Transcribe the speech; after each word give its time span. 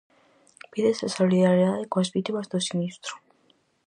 Pídese 0.71 1.03
a 1.05 1.13
solidariedade 1.17 1.89
coas 1.91 2.11
vítimas 2.15 2.49
do 2.51 2.59
sinistro. 2.67 3.13